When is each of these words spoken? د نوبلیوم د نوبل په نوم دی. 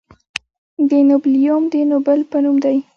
د 0.89 0.91
نوبلیوم 1.09 1.63
د 1.73 1.75
نوبل 1.91 2.19
په 2.31 2.37
نوم 2.43 2.57
دی. 2.63 2.77